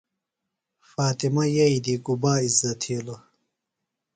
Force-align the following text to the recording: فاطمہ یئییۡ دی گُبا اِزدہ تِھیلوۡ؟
فاطمہ 0.91 1.43
یئییۡ 1.55 1.81
دی 1.85 1.95
گُبا 2.05 2.33
اِزدہ 2.43 2.71
تِھیلوۡ؟ 2.81 3.21